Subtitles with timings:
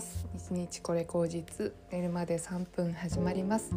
[0.00, 0.26] ます。
[0.34, 3.72] 一日これ口実寝るまで3分始まります。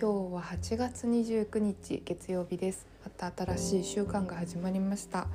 [0.00, 2.86] 今日は8月29日月曜日です。
[3.04, 5.26] また新しい週間が始まりました。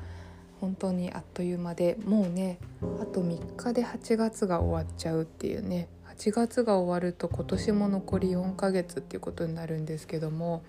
[0.62, 2.60] 本当にあっという間でもうね
[3.02, 5.90] あと3日で8月が終わっちゃうっていうね。
[6.16, 10.64] 8月が終わると今年も残り4ヶ月っていうことになるんですけども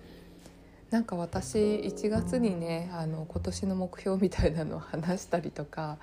[0.93, 5.97] なんか私1月にねあの今年の目標みたいなのを話したりとか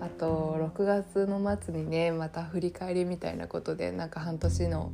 [0.00, 4.92] あと6月の末にねまた振り返りみたいなことでなんか半年の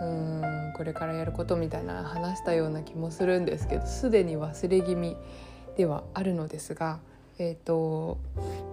[0.00, 5.18] うんこれからやることみたいな話したような気もするんですけどすでに忘れ気味
[5.76, 6.98] ではあるのですが
[7.38, 8.16] えーと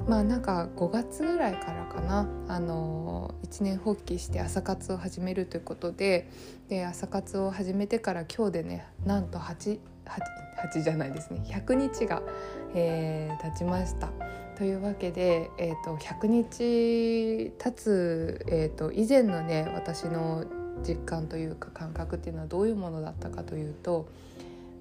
[0.08, 6.30] まあなんか5月ぐらいからかなあの一年発起して朝活を始めるということで
[6.70, 12.22] で朝活を始めてから今日でねなんと 8, 8, 8じゃないですね100日が、
[12.74, 14.10] えー、経ちました。
[14.58, 20.46] というわけで、えーと、百日経つ、えーと以前のね私の
[20.84, 24.08] 実感というか感覚っていうのはどういうものだったかというと、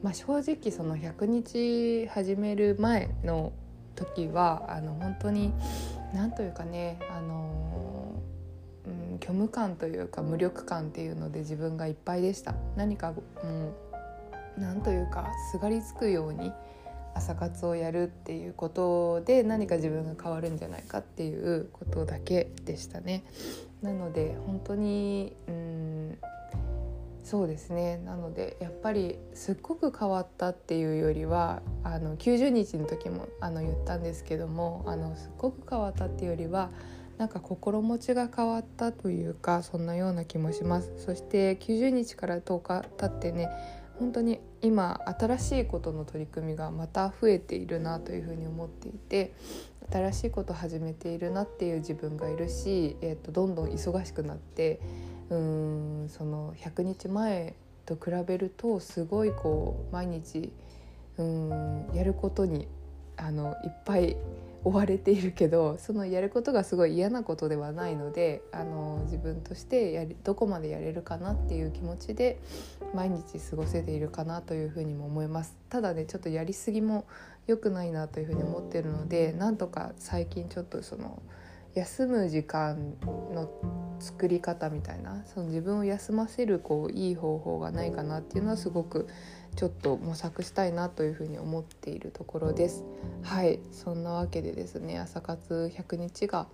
[0.02, 3.52] まあ、正直その100日始める前の
[3.94, 5.52] 時はあの本当に
[6.12, 8.12] 何というかねあの、
[8.86, 13.72] うん、虚無感というか無力感っていうので自分がいっぱいでした何か、うん、
[14.58, 16.52] 何というかすがりつくように
[17.14, 23.24] 朝活をやるっていうことで何か自分が変わるんじゃないかっていうことだけでしたね。
[23.82, 26.18] なので本当にうん
[27.24, 36.70] そうですねなのでやっぱりすっごく変わったっていうよりはあの90日の時もあの言ったんですけどもあのすっごく変わったっていうよりは
[37.16, 43.48] なんか心持ちが変わったというかそんなような気もしますそして90日から10日経ってね
[43.98, 49.32] 本当に今新しいことの取り組みがまた増えているなというふうに思っていて
[49.90, 54.80] 新しいこと始めているなっていう自分がいるし、えー、とどんどん忙しくなって
[55.30, 57.54] うんその100日前
[57.86, 60.52] と比べるとすごいこう毎日
[61.18, 62.66] うんやることに
[63.16, 64.16] あのいっぱい
[64.64, 72.40] 追われているけどそのやることがすごい嫌なことではないのであの自分としてやりどこまでやれるかなっていう気持ちで
[72.94, 75.54] 毎日過ごせているかなというふうにも思います。
[75.68, 77.04] ただねちょっとやりすぎも
[77.46, 81.22] 良くないなというふうに思ってるのでなんとか最近ちょっとその
[81.74, 82.94] 休む時間
[83.34, 83.50] の
[83.98, 89.08] 作り方みたいなその自分を休ませるこういい方法がないかなっていうのはすごく
[89.56, 92.84] ちょっと模索したいなというふうに思っているところです。
[93.22, 96.46] はいそんなわけでですね朝活100日が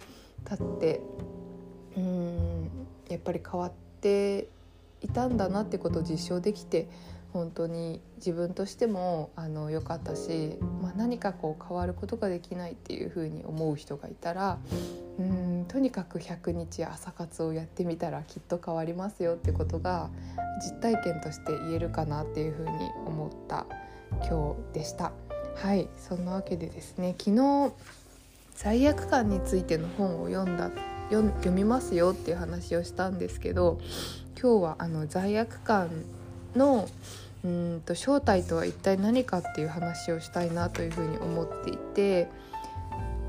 [0.45, 1.01] 経って
[1.97, 2.71] うん
[3.09, 4.49] やっぱり変わって
[5.01, 6.89] いたんだなってことを実証できて
[7.33, 14.59] 本当に自分としてもあの良かったし、まあ、何かこう変わることができないっていうふうに思う人がいたら
[15.19, 20.11] うんとにかく100日朝活をやってみたらきっと変わりますよってことが
[20.65, 22.71] 実体験として言えるかなっていうふうに
[23.07, 23.67] 思った
[24.29, 25.13] 今日でした。
[25.57, 27.73] はいそんなわけでですね昨日
[28.55, 30.71] 罪悪感についての本を読んだ
[31.11, 33.79] 読みますよっていう話をしたんですけど
[34.41, 35.91] 今日はあの罪悪感
[36.57, 36.89] の
[37.45, 42.29] うんと正体とは一体何かっていう話をしたいなというふうに思っていて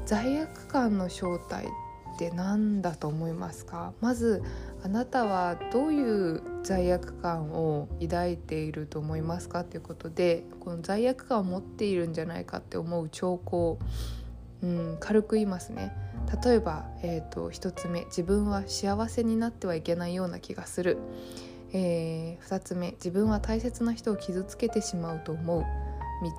[0.05, 1.69] 罪悪感の正体っ
[2.19, 3.93] て何だと思いますか？
[4.01, 4.43] まず
[4.83, 13.79] あなたはどういう罪悪感を抱いていると思いますかということでこの罪悪感を持っているんじゃないかって思う兆候、
[14.61, 15.93] うん、軽く言いますね。
[16.43, 20.97] 例えば、えーと、1つ目自分は幸せになってはいけないような気がする。
[21.73, 25.61] えー、2つ目自分は大切な人を傷つけてしまうと思う。
[25.61, 25.65] 3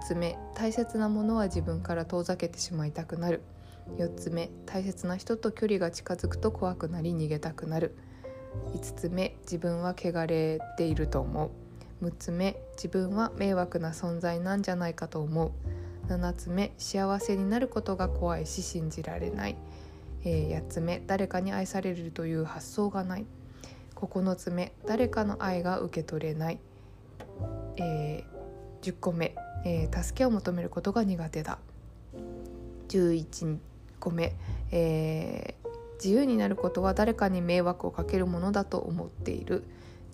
[0.07, 3.43] つ目大切なものは自分から遠ざけてしまいたくなる。
[3.99, 7.97] 4つ目大切な人と距離が近づくと怖くなり逃げたくなる。
[8.75, 11.51] 5つ目自分は汚れていると思
[12.01, 12.07] う。
[12.07, 15.53] 6つ目自分は迷惑な存在なんじゃないかと思う。
[16.09, 19.57] 7つ目幸せになることが怖いし信じられない、
[20.25, 23.27] えー、8つ目誰かに愛されるという発想がない。
[24.07, 26.59] 9つ目誰かの愛が受け取れない、
[27.77, 29.35] えー、10個目、
[29.65, 31.59] えー、助けを求めることが苦手だ。
[32.89, 33.59] 11
[33.99, 34.35] 個目、
[34.71, 39.65] えー、自由になることは誰かに迷惑をかけるものだと思っている。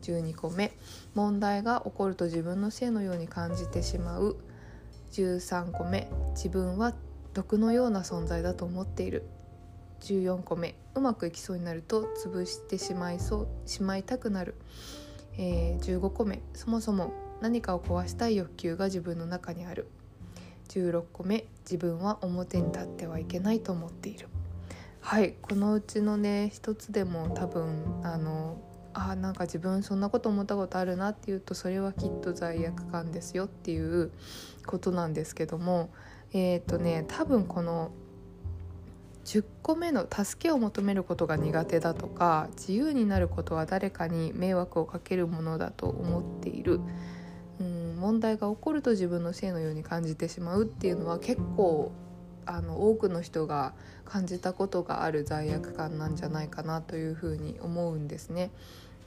[0.03, 0.73] 12個目
[1.15, 4.37] 問題が起こると自分のせいのように感じてしまう。
[5.13, 6.95] 13個目自分は
[7.35, 9.25] 毒のような存在だと思っている。
[10.01, 10.75] 14個目。
[10.95, 14.55] うまくいきそうになると潰してしまいそうしまいたくなる、
[15.37, 16.41] えー、15個目。
[16.55, 19.89] そもそも何かを壊したい欲求が自分の中にある。
[20.69, 21.47] 16個目。
[21.61, 24.29] 自分は表に立ってはいけないと思っている。
[25.01, 25.35] はい。
[25.41, 28.59] このうちのね一つでも多分あの
[28.95, 34.11] あなんか自分そんなこと思ったことあるなっていうとそれはきっと罪悪感ですよっていう
[34.67, 35.91] ことなんですけども
[36.33, 37.93] えっ、ー、とね多分この
[39.29, 46.81] 10個目の助けを求めることが苦手だとか自由になることは誰かに迷惑をかけるものだと思っている、
[47.61, 51.93] うん、問題が起こると自分のせいのように感じてしまうっていうのは結構
[52.47, 53.75] あの多くの人が
[54.07, 58.51] 感じたことがある罪悪感なんじゃないかなというふうに思うんですね。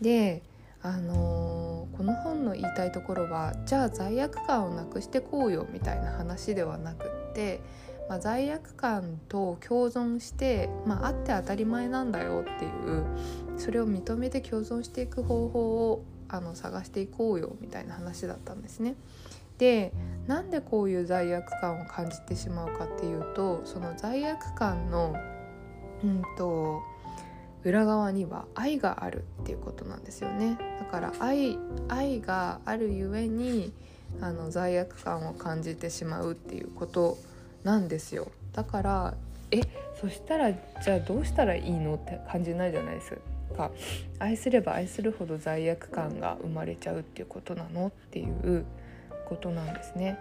[0.01, 0.44] で
[0.83, 7.59] あのー、この本の言いたいところはじゃあ罪悪感をなくしてこうよみたいな話ではなくって、
[8.12, 13.06] まあ、罪悪感と共存して、まあ、あって当たり前なんだよっていう
[13.58, 18.96] それを認めて共存していく方法をあの探していこうよみたいな話だったんですね。
[19.60, 19.94] で
[20.28, 25.16] なんでこういう罪悪感を感じてしまうかっていうとその罪悪感の
[26.04, 26.81] うんと
[27.64, 31.57] 裏側には愛があるっていうことなんですよねだから愛
[31.88, 33.72] 愛があるゆえに
[34.19, 37.18] あの罪悪感を感じてしまうっていうこと
[37.63, 38.31] なんですよ。
[38.54, 39.13] だから
[39.52, 39.62] え
[40.00, 43.18] そしたらじゃあどうしたらいいのって感じないじゃないです
[43.56, 43.72] か。
[44.19, 48.66] 愛すれば愛するほど罪悪感が生まれちゃうっていうことなのっていう
[49.25, 50.18] ことなんですね。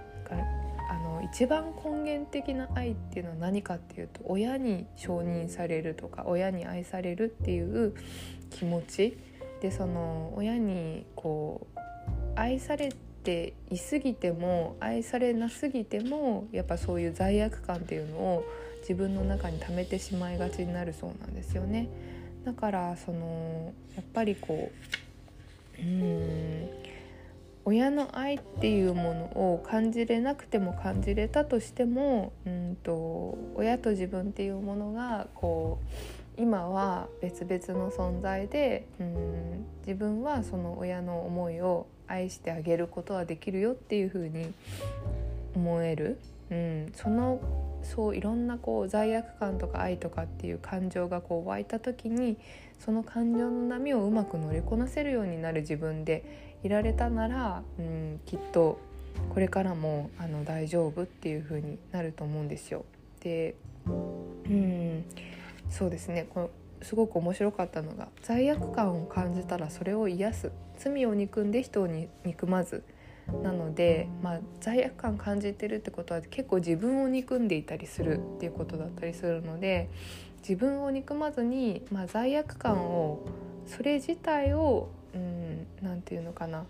[0.90, 7.94] あの一番根源的な愛っていうのは何かっていうと親に承認されるとか親に愛されるっていう
[8.50, 9.18] 気持ち。
[9.60, 11.78] でその親にこう
[12.34, 18.44] 愛されてていすぎても愛されなすぎてもやっぱそういう罪悪感っていうのを
[18.80, 21.88] 自分の中に溜めてしまいがちになるそうなんですよね。
[22.44, 24.70] だからそのやっぱりこ
[25.78, 26.68] ううん
[27.64, 35.78] 親の愛っていうものを感じれなくても感じれたとしてもうんと親と自分っていうものがこ
[36.38, 44.52] う今は別々の存在でうん自分はその親の思いを愛してあげることはできるよっていうふうに
[45.54, 46.18] 思える、
[46.50, 47.40] うん、その
[47.82, 52.36] そういろんなこう罪悪感とか愛とかっていう感情がこう湧いた時に
[52.78, 58.78] その感情の波をうまく乗りこなせるようになる自分でいられたなら、うん、きっと
[59.32, 62.84] これからもあの大丈夫っていう風になると思うんですよ。
[63.20, 63.54] で、
[63.86, 63.90] う
[64.52, 65.04] ん、
[65.68, 66.26] そうですね。
[66.30, 66.50] こ
[66.82, 70.52] すごく面白かったのが罪悪感を感じたらそれを癒す。
[70.80, 71.88] 罪を憎んで人を
[72.24, 72.82] 憎まず
[73.42, 79.90] なので、まあ、罪悪感感じてるってことは結構自分を憎んでいたりするっていうことだったりするので
[80.38, 83.20] 自分を憎まずに、まあ、罪悪感を
[83.66, 84.88] それ自体を
[85.82, 86.64] 何、うん、て言うのかな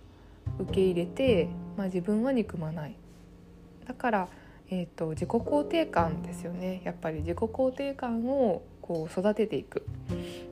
[0.58, 2.96] 受け入れて、まあ、自分は憎まない。
[3.86, 4.28] だから、
[4.70, 6.82] えーと、自己肯定感ですよね。
[6.84, 9.87] やっぱり自己肯定感をこう育てていく、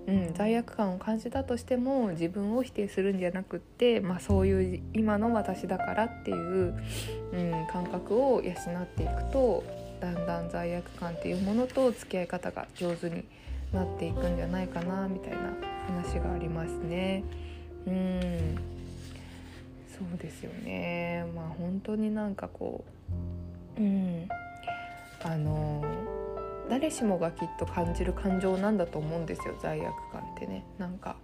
[0.06, 6.73] うん、罪悪感を感じたとしても自分を否定するんじゃなくって、まあ、そういう今の私だからっていう、
[7.32, 9.64] うん、感覚を養っていくと
[10.00, 13.25] だんだん罪悪感っていうものと付き合い方が上手に
[13.73, 15.38] なっていくんじゃないかなみたいな
[15.88, 17.25] 話がありますね。
[17.88, 18.56] うん。
[19.90, 21.26] そうですよね。
[21.35, 22.85] まあ本当になんかこ
[23.76, 24.29] ううん。
[25.25, 25.82] あの
[26.69, 30.64] 誰しもがきっと感じる感情なんだと思うんですよ罪悪感ってね。
[30.78, 31.16] なんか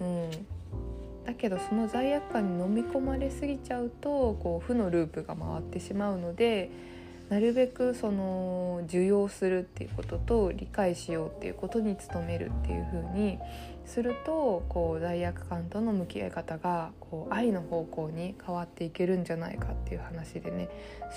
[0.00, 0.30] うん。
[1.24, 6.70] だけどその罪悪感に飲み込まれすぎちゃうとこう負のループが回ってしまうので
[7.28, 13.38] なるべくその受容するっていうことと理解しようっていうことに努めるっていう風に
[13.84, 20.68] するとこう罪悪感との向き合い方がこう愛の方向に変わっていけるんじゃないかっていう話でね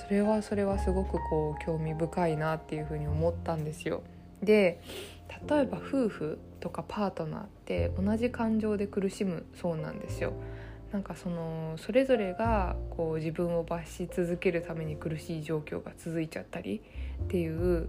[0.08, 4.02] それはそれはすごくこう興味深いなっていう風に思ったんですよ。
[4.42, 4.82] で
[5.48, 10.34] 例えば夫婦とかパートナーって同じ感情で苦しむそうなんですよ。
[10.92, 16.82] なんかそのそれぞれがこう自分を罰し続けるために苦しい状況が続いちゃったり
[17.24, 17.88] っていう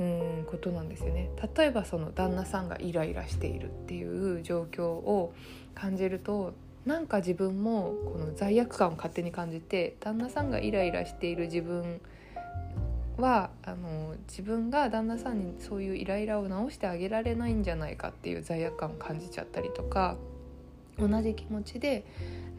[0.00, 1.30] うんことなんですよね。
[1.56, 5.32] 例えばその旦那さんがイライラしているっていう状況を
[5.74, 12.00] 感じるとなんか自分もこの罪悪感を勝手に感じて旦那さんがイライラしている自分
[13.16, 20.16] はあの自分が旦那さんにそういうイライラを直してあげられないんじゃないかっていう罪悪感を感じちゃったりとか
[20.98, 22.04] 同じ気持ちで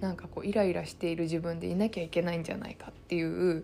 [0.02, 3.64] なんかこうイライラしている自分でいなきゃいけないんじゃないかっていう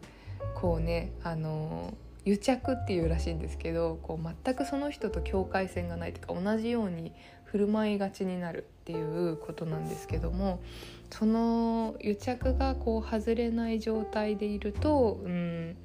[0.56, 1.94] こうねあの
[2.26, 7.12] 癒着っていうらしいんですけどこう全くその人と境界線がないというか同じように
[7.46, 10.62] 振る舞いがちになるっていうことなんですけども
[11.10, 15.76] その癒着がこう外れない状態でいると、うん、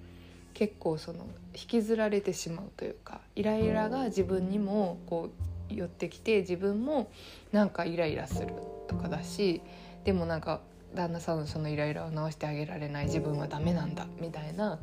[0.55, 7.11] 結構その引きずられてしまうというかイライラが自分にもこう寄ってきて自分も
[7.52, 8.52] なんかイライラする
[8.88, 9.62] とかだし
[10.04, 10.61] でもなんか
[10.94, 14.78] 旦那さんのそのイライラを直してあげられない自分はダメなんだみたいな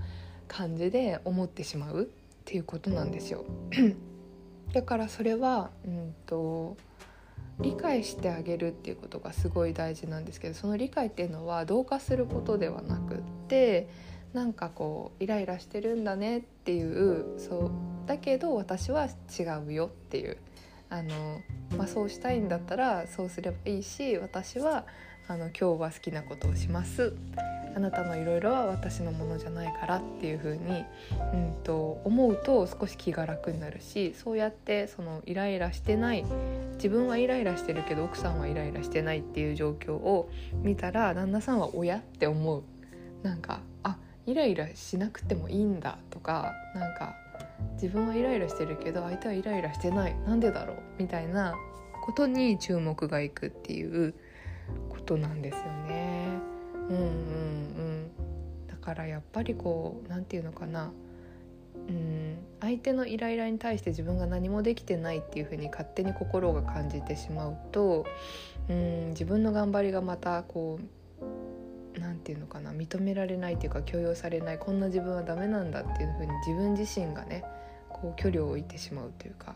[0.47, 2.05] 感じで思ってしまうっ
[2.45, 3.45] ていうことなんですよ。
[4.73, 6.77] だからそれは、うんと、
[7.59, 13.87] 理解してあげるっていうことがすごい大事なんですけどその理解っていうのは同化することではなくって
[14.33, 17.71] なんかこうイライラしてるんだねっていうそう
[18.07, 20.37] だけど私は違うよっていう
[20.93, 21.41] あの、
[21.75, 24.85] まあ、そうしたいんだったらそうすればいいし私は
[25.27, 27.15] あの今日は好きなことをします。
[27.75, 30.85] あなたのいろいろは私のものじゃないからっていう風に、
[31.33, 36.23] うんと、思うと少し気が楽になるしそうやってそのイライラしてない
[36.75, 40.29] 自分はイライラしてるけど奥さんはイライラしてないっていう状況を
[40.61, 42.63] 見たら旦那さんは親って思う。
[43.23, 43.97] なんかあ
[44.27, 47.15] イライラしなくてもいいんだとかなんか
[47.73, 50.15] 自分はイライラしてるけど相手はイライラしてない。
[50.25, 50.77] なんでだろう？
[50.99, 51.55] みたいな
[52.03, 54.13] ことに注目がいくっていう
[54.89, 56.27] ことなんですよね。
[56.75, 58.11] うんうんうん、
[58.67, 60.91] だからやっぱりこう何て言うのかな。
[61.87, 62.37] うん。
[62.61, 68.05] 相手のイライラに対して自分が何もできてないっていうふうに勝手に心が感じてしまうと
[68.69, 69.09] うん。
[69.09, 70.85] 自分の頑張りがまたこう
[72.03, 77.43] 何て言うのかな認められないっていうか許容されないこんな自分はダメなんだっていうふうに自分自身がね
[77.89, 79.55] こう距離を置いてしまうというか。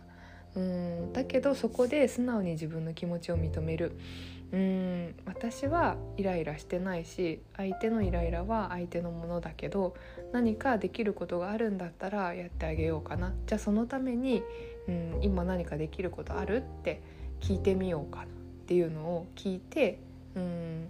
[0.55, 3.91] うんだけどそこで素直に自分の気持ちを認める。
[4.51, 9.93] うん私はイライラしてないし相手のイライラは相手のものだけど
[10.31, 13.33] 何かできることがあるんだったらやってあげようかな。
[13.45, 14.41] じゃあそのために、
[14.87, 17.01] うん、今何かできることあるって
[17.41, 18.27] 聞いてみようかなっ
[18.67, 19.99] ていうのを聞いて
[20.35, 20.89] うん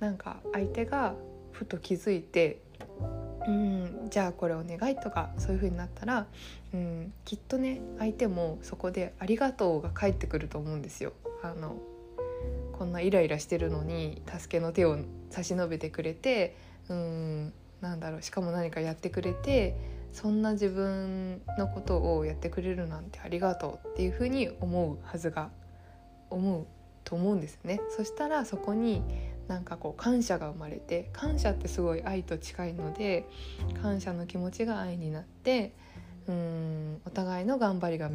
[0.00, 1.14] なんか相手が
[1.52, 2.60] ふと気づいて
[3.46, 6.26] うんじゃあこれお願いとかそういう風になったら、
[6.74, 11.12] うん、きっとね相手もそこで「ありがとう」が返ってくると思うんですよ。
[11.42, 11.76] あの
[12.72, 14.98] こんなイライラしてるのに助けの手を
[15.30, 16.56] 差し伸べてくれて
[16.88, 19.76] うんなんだろうしかも何かやってくれて
[20.12, 25.50] そんな自分のことをやってくれるなんてありがとうっていうふうに思うはずが
[26.30, 26.66] 思う
[27.04, 27.80] と思うんですね。
[27.90, 29.02] そしたらそこに
[29.48, 33.26] なんかこう感謝が生まれて感謝ってすごい愛と近いので
[33.82, 35.72] 感謝の気持ちが愛になって
[36.28, 38.10] うんお互いの頑張りが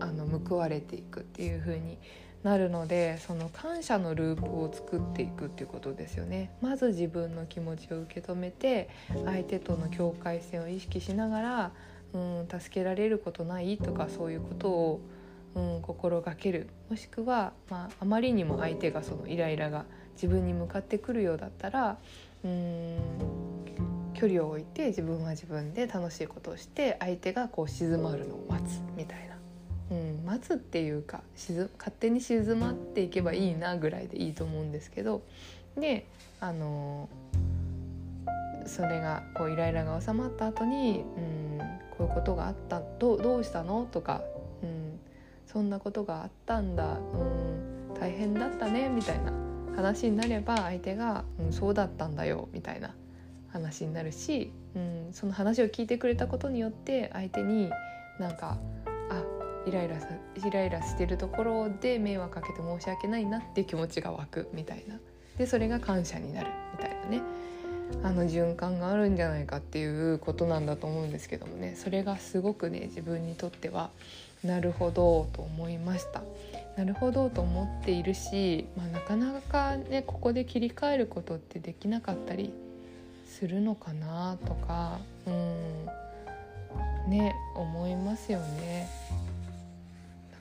[0.00, 1.98] あの報われていくっていう風に
[2.42, 6.50] なるのでその感謝のループを作っていくっていうことですよね。
[6.60, 8.90] まず自分の気持ちを受け止めて
[9.24, 11.72] 相手との境界線を意識しながら、
[12.12, 15.00] うん、助けられることないとかそういうことを、
[15.54, 16.68] うん、心がける。
[16.90, 21.98] もしくは、まあ、あまりにも相手がそのイライラが自分に向かってくるようだったら
[22.44, 22.96] うん
[24.14, 29.34] 距離を置いて自分は自分で楽しいことをして相手がこう静まるのを待つみたいな。
[29.90, 31.20] うん、待つっていうか
[31.78, 35.20] 勝手に静まっていけばいいなぐらいでいいと思うんですけど
[35.76, 36.06] で
[36.40, 37.10] あの
[38.64, 41.58] それがこうイライラが収まった後に、うん、
[41.98, 44.22] こういうことがあったどどうしたのとか、
[44.62, 44.98] うん、
[45.46, 49.43] そんなことがあったんだ、うん、大変だったねみたいな
[49.76, 52.94] 話になれば相手が、うん、そうだったんだよみたいな
[53.48, 57.70] 話になるし、うん、その話を聞いてくれたことによって相手に
[58.18, 58.58] なんか
[59.10, 59.22] あ
[59.66, 64.96] イライライライラしてるところで迷惑かけて申し訳ないなっていう気持ちが湧くみたいな。
[65.38, 67.22] でそれが感謝になるみたいなね。
[68.02, 71.74] あの循環があるんじゃないかっていうことなんだと思うんですけどもね。
[71.76, 73.90] それがすごくね自分にとっては
[74.42, 76.22] なるほどと思いました。
[76.76, 82.52] なるほどと思っているし、まあ、なかなかねここで切り替えることってできなかったり
[83.26, 85.86] するのかなとかうん
[87.10, 88.88] ね思いますよね。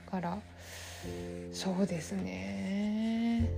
[0.06, 0.38] だから
[1.52, 3.50] そうですね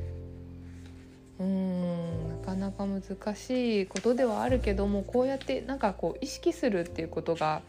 [1.39, 7.61] うんなかなか難しいことではあるけどもこうやってなんかこう意識するっていうことが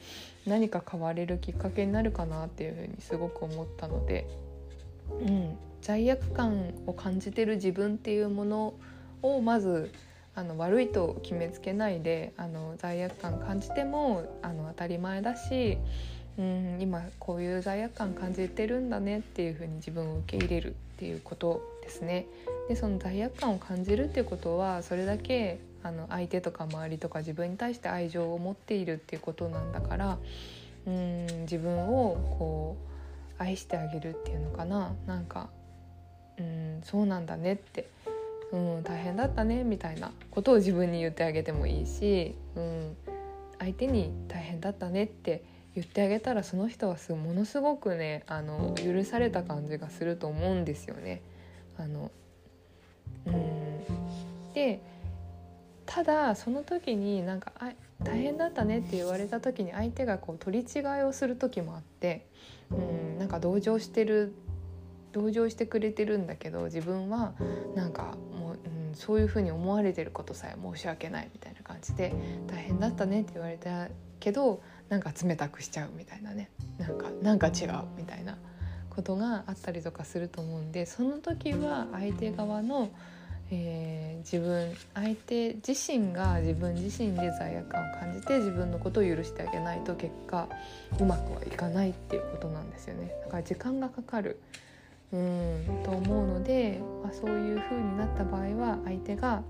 [0.46, 4.26] 何か変われるきっかけになるかなっていうふうにすごく思ったので、
[5.10, 8.74] うん、罪悪感を感じてる自分っていうもの
[9.22, 9.90] をまず
[10.34, 15.78] あの悪いと決めつけないであの罪悪感感じてもあの当たり前だし
[16.38, 22.26] うん今こういう罪悪感感じてるんだねっていうふうに自分を受け入れるっていうことですね。
[22.68, 30.18] でその罪悪感を感じるっていうことはそれだけあの相手とか周りとか自分に対して愛情を持っているっていうことなんだから
[30.86, 32.95] うん自分をこう
[33.38, 34.94] 愛してあげるっていうのかな？
[35.06, 35.50] なんか
[36.38, 37.88] うんそうなんだねって
[38.52, 42.96] うん大変だったねみたいなことを自分に言ってあげてもいいし、うん、
[43.58, 51.20] 相手に大変だったねって言ってあげたらその人はすものすごくねあの許された感じがすると思うんですよね。
[51.78, 52.10] あの
[53.26, 54.80] うんで
[55.84, 57.72] ただその時になんかあ
[58.02, 62.26] 大変だったねって言われた時に相手がこう取り違いをする時もあって
[62.70, 64.34] うんなんか同情してる
[65.12, 67.32] 同情してくれてるんだけど自分は
[67.74, 72.14] なんかもう、うん、そういうふうに思われてることさえ申し訳ないみたいな感じで
[72.46, 73.88] 大変だったねって言われた
[74.20, 76.50] けどなんか冷たくしちゃうみたいなね。
[76.78, 78.36] なんかなんか違うみたいな
[78.90, 82.90] ことがあったりとかすると思うんでその時は相手側の
[83.50, 90.48] えー、自分相手自身が自分自身で罪悪感を感じて自分のことを許してあげないと結果
[90.98, 93.12] うまくはいかないっていうことなんですよね。
[93.24, 94.40] だから時間がかかる。
[95.12, 99.42] うんと思うので、まあ、そういう風になった場合は相手が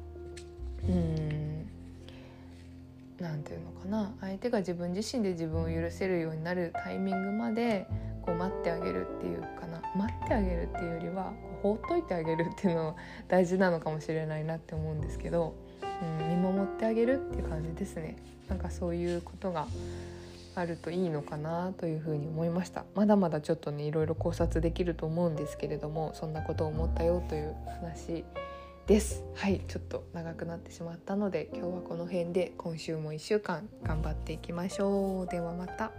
[0.87, 1.67] うん
[3.19, 4.15] 何て言うのかな。
[4.21, 7.87] 相手が自分自身で自分を許せるようになるタイミングまで
[8.27, 12.97] こう待ってあげるっていうかな待ってあげるっていうよりは放っといてあげるっていうの
[13.29, 15.55] 大事なのかもしれないなって思うんですけど、
[16.21, 18.17] うん、見守ってあげるっていう感じですね。
[18.49, 19.67] なんかそういうことが
[20.55, 22.85] あるといいのかなというふうに思いました。
[22.95, 28.25] まだまだちょっとねいろいろ考察できると思うんですけれどもそんなことを思ったよという話
[28.87, 29.25] です。
[29.35, 35.31] はいちょっと長くなってしまったので今日はこの辺で今週も1週間頑張っていきましょう。
[35.31, 35.93] ではまた。